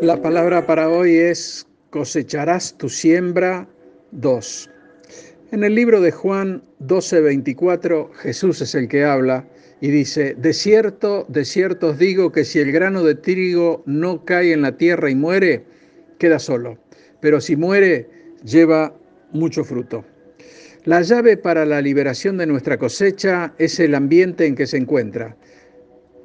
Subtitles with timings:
[0.00, 3.68] La palabra para hoy es cosecharás tu siembra
[4.12, 4.70] 2.
[5.52, 9.46] En el libro de Juan 12:24 Jesús es el que habla
[9.82, 14.24] y dice, de cierto, de cierto os digo que si el grano de trigo no
[14.24, 15.64] cae en la tierra y muere,
[16.18, 16.78] queda solo,
[17.20, 18.08] pero si muere,
[18.42, 18.96] lleva
[19.32, 20.06] mucho fruto.
[20.84, 25.36] La llave para la liberación de nuestra cosecha es el ambiente en que se encuentra.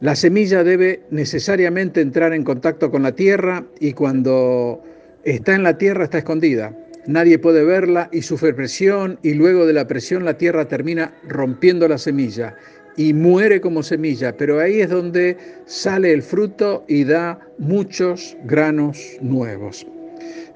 [0.00, 4.82] La semilla debe necesariamente entrar en contacto con la tierra y cuando
[5.24, 6.74] está en la tierra está escondida.
[7.06, 11.86] Nadie puede verla y sufre presión y luego de la presión la tierra termina rompiendo
[11.86, 12.56] la semilla
[12.96, 19.18] y muere como semilla, pero ahí es donde sale el fruto y da muchos granos
[19.20, 19.86] nuevos.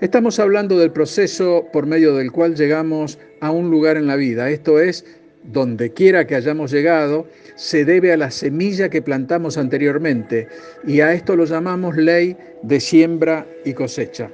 [0.00, 4.48] Estamos hablando del proceso por medio del cual llegamos a un lugar en la vida,
[4.48, 5.04] esto es
[5.44, 10.48] donde quiera que hayamos llegado, se debe a la semilla que plantamos anteriormente
[10.86, 14.30] y a esto lo llamamos ley de siembra y cosecha.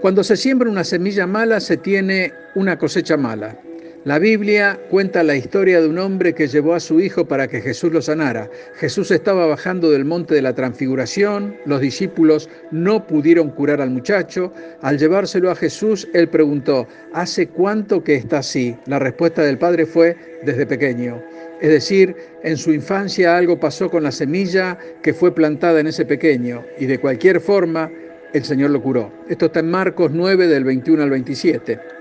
[0.00, 3.58] Cuando se siembra una semilla mala, se tiene una cosecha mala.
[4.06, 7.60] La Biblia cuenta la historia de un hombre que llevó a su hijo para que
[7.60, 8.48] Jesús lo sanara.
[8.76, 14.52] Jesús estaba bajando del monte de la transfiguración, los discípulos no pudieron curar al muchacho.
[14.80, 18.76] Al llevárselo a Jesús, él preguntó, ¿hace cuánto que está así?
[18.86, 21.20] La respuesta del padre fue, desde pequeño.
[21.60, 26.04] Es decir, en su infancia algo pasó con la semilla que fue plantada en ese
[26.04, 27.90] pequeño y de cualquier forma
[28.32, 29.10] el Señor lo curó.
[29.28, 31.95] Esto está en Marcos 9 del 21 al 27.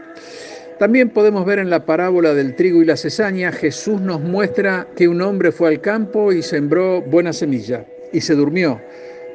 [0.79, 5.07] También podemos ver en la parábola del trigo y la cesaña, Jesús nos muestra que
[5.07, 8.81] un hombre fue al campo y sembró buena semilla y se durmió.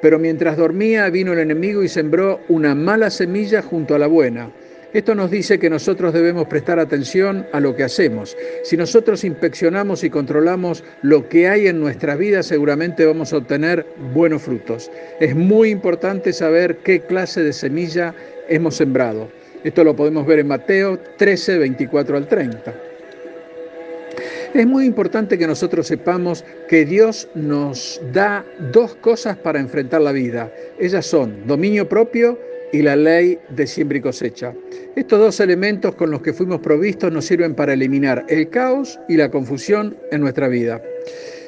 [0.02, 4.52] Pero mientras dormía vino el enemigo y sembró una mala semilla junto a la buena.
[4.92, 8.36] Esto nos dice que nosotros debemos prestar atención a lo que hacemos.
[8.64, 13.86] Si nosotros inspeccionamos y controlamos lo que hay en nuestra vida, seguramente vamos a obtener
[14.12, 14.90] buenos frutos.
[15.20, 18.14] Es muy importante saber qué clase de semilla
[18.48, 19.28] hemos sembrado.
[19.64, 22.74] Esto lo podemos ver en Mateo 13, 24 al 30.
[24.54, 30.12] Es muy importante que nosotros sepamos que Dios nos da dos cosas para enfrentar la
[30.12, 30.52] vida.
[30.78, 32.38] Ellas son dominio propio
[32.72, 34.54] y la ley de siembra y cosecha.
[34.96, 39.16] Estos dos elementos con los que fuimos provistos nos sirven para eliminar el caos y
[39.16, 40.82] la confusión en nuestra vida.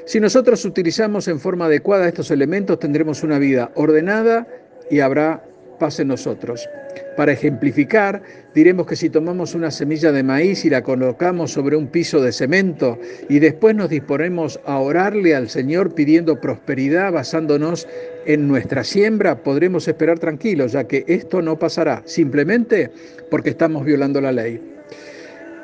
[0.04, 4.46] Si nosotros utilizamos en forma adecuada estos elementos, tendremos una vida ordenada
[4.90, 5.42] y habrá
[5.78, 6.68] paz en nosotros.
[7.16, 8.22] Para ejemplificar,
[8.54, 12.32] diremos que si tomamos una semilla de maíz y la colocamos sobre un piso de
[12.32, 17.86] cemento y después nos disponemos a orarle al Señor pidiendo prosperidad basándonos
[18.26, 22.90] en nuestra siembra, podremos esperar tranquilos, ya que esto no pasará, simplemente
[23.30, 24.60] porque estamos violando la ley.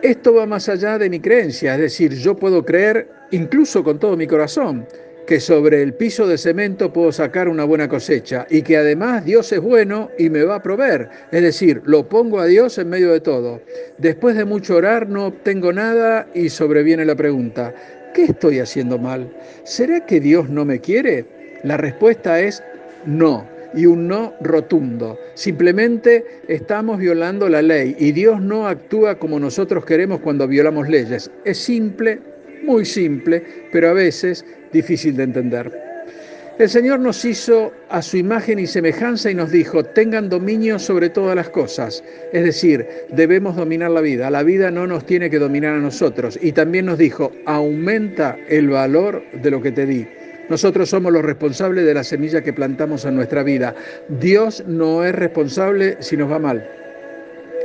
[0.02, 4.16] Esto va más allá de mi creencia, es decir, yo puedo creer incluso con todo
[4.16, 4.86] mi corazón,
[5.28, 9.52] que sobre el piso de cemento puedo sacar una buena cosecha y que además Dios
[9.52, 11.10] es bueno y me va a proveer.
[11.30, 13.60] Es decir, lo pongo a Dios en medio de todo.
[13.98, 17.74] Después de mucho orar no obtengo nada y sobreviene la pregunta,
[18.14, 19.30] ¿qué estoy haciendo mal?
[19.64, 21.26] ¿Será que Dios no me quiere?
[21.62, 22.62] La respuesta es
[23.04, 25.18] no y un no rotundo.
[25.34, 31.30] Simplemente estamos violando la ley y Dios no actúa como nosotros queremos cuando violamos leyes.
[31.44, 32.18] Es simple,
[32.68, 33.42] muy simple,
[33.72, 35.72] pero a veces difícil de entender.
[36.58, 41.08] El Señor nos hizo a su imagen y semejanza y nos dijo, tengan dominio sobre
[41.08, 42.02] todas las cosas.
[42.32, 44.28] Es decir, debemos dominar la vida.
[44.28, 46.36] La vida no nos tiene que dominar a nosotros.
[46.42, 50.06] Y también nos dijo, aumenta el valor de lo que te di.
[50.48, 53.74] Nosotros somos los responsables de la semilla que plantamos en nuestra vida.
[54.20, 56.68] Dios no es responsable si nos va mal.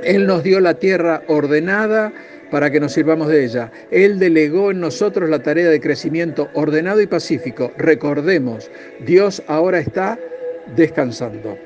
[0.03, 2.13] Él nos dio la tierra ordenada,
[2.51, 3.71] para que nos sirvamos de ella.
[3.91, 7.71] Él delegó en nosotros la tarea de crecimiento ordenado y pacífico.
[7.77, 8.69] Recordemos,
[9.05, 10.19] Dios ahora está
[10.75, 11.57] descansando.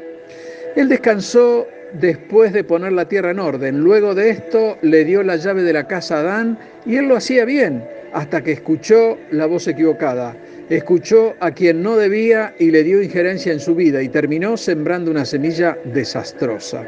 [0.75, 3.79] Él descansó después de poner la tierra en orden.
[3.79, 7.15] Luego de esto le dio la llave de la casa a Adán y él lo
[7.15, 7.83] hacía bien
[8.13, 10.35] hasta que escuchó la voz equivocada.
[10.69, 15.11] Escuchó a quien no debía y le dio injerencia en su vida y terminó sembrando
[15.11, 16.85] una semilla desastrosa.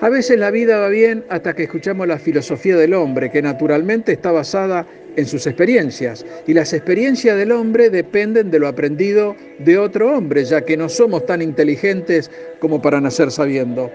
[0.00, 4.12] A veces la vida va bien hasta que escuchamos la filosofía del hombre, que naturalmente
[4.12, 4.86] está basada
[5.16, 6.24] en sus experiencias.
[6.46, 10.88] Y las experiencias del hombre dependen de lo aprendido de otro hombre, ya que no
[10.88, 12.30] somos tan inteligentes
[12.60, 13.90] como para nacer sabiendo.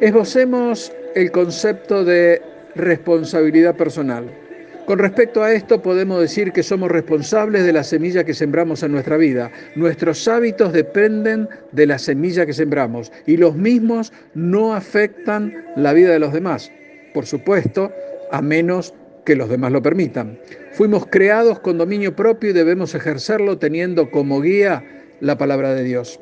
[0.00, 2.40] Esbocemos el concepto de
[2.76, 4.26] responsabilidad personal.
[4.86, 8.92] Con respecto a esto podemos decir que somos responsables de la semilla que sembramos en
[8.92, 9.50] nuestra vida.
[9.76, 16.10] Nuestros hábitos dependen de la semilla que sembramos y los mismos no afectan la vida
[16.10, 16.72] de los demás.
[17.14, 17.92] Por supuesto,
[18.32, 18.94] a menos
[19.24, 20.38] que los demás lo permitan.
[20.72, 24.84] Fuimos creados con dominio propio y debemos ejercerlo teniendo como guía
[25.20, 26.18] la palabra de Dios.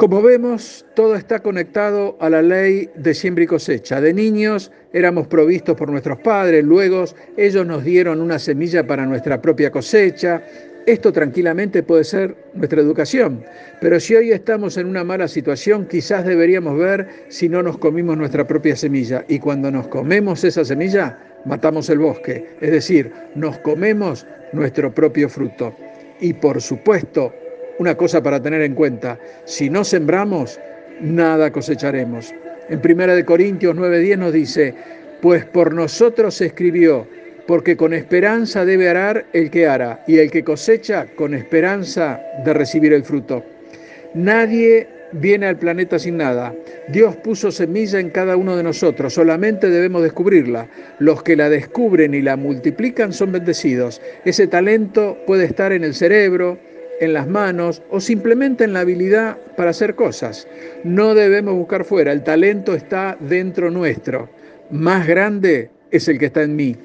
[0.00, 4.00] Como vemos, todo está conectado a la ley de siembra y cosecha.
[4.00, 7.04] De niños éramos provistos por nuestros padres, luego
[7.36, 10.42] ellos nos dieron una semilla para nuestra propia cosecha.
[10.86, 13.44] Esto tranquilamente puede ser nuestra educación,
[13.82, 18.16] pero si hoy estamos en una mala situación, quizás deberíamos ver si no nos comimos
[18.16, 19.26] nuestra propia semilla.
[19.28, 25.28] Y cuando nos comemos esa semilla, matamos el bosque, es decir, nos comemos nuestro propio
[25.28, 25.76] fruto.
[26.20, 27.34] Y por supuesto,
[27.80, 30.60] una cosa para tener en cuenta, si no sembramos,
[31.00, 32.34] nada cosecharemos.
[32.68, 34.74] En 1 Corintios 9:10 nos dice,
[35.22, 37.08] pues por nosotros se escribió,
[37.46, 42.52] porque con esperanza debe arar el que ara, y el que cosecha con esperanza de
[42.52, 43.42] recibir el fruto.
[44.12, 46.54] Nadie viene al planeta sin nada.
[46.88, 50.68] Dios puso semilla en cada uno de nosotros, solamente debemos descubrirla.
[50.98, 54.02] Los que la descubren y la multiplican son bendecidos.
[54.26, 56.58] Ese talento puede estar en el cerebro,
[57.00, 60.46] en las manos o simplemente en la habilidad para hacer cosas.
[60.84, 64.28] No debemos buscar fuera, el talento está dentro nuestro.
[64.70, 66.76] Más grande es el que está en mí.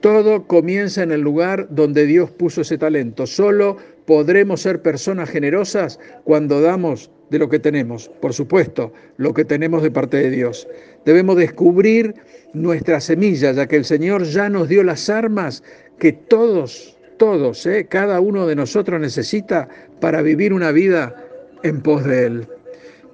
[0.00, 3.26] Todo comienza en el lugar donde Dios puso ese talento.
[3.26, 9.46] Solo podremos ser personas generosas cuando damos de lo que tenemos, por supuesto, lo que
[9.46, 10.68] tenemos de parte de Dios.
[11.06, 12.14] Debemos descubrir
[12.52, 15.62] nuestra semilla, ya que el Señor ya nos dio las armas
[15.98, 17.86] que todos todos, ¿eh?
[17.88, 19.68] cada uno de nosotros necesita
[20.00, 21.14] para vivir una vida
[21.62, 22.48] en pos de Él.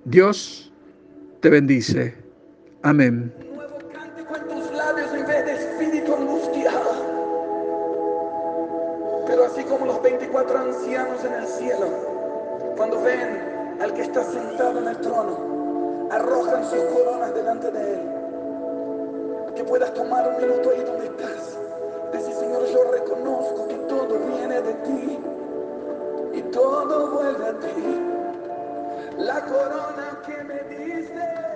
[0.05, 0.73] Dios
[1.41, 2.15] te bendice.
[2.83, 3.33] Amén.
[3.55, 6.91] Nuevo cántico en tus labios en vez de espíritu angustiado.
[9.27, 11.87] Pero así como los 24 ancianos en el cielo,
[12.77, 18.01] cuando ven al que está sentado en el trono, arrojan sus coronas delante de él.
[19.55, 21.50] Que puedas tomar un minuto ahí donde estás.
[29.19, 31.50] La corona que me diste.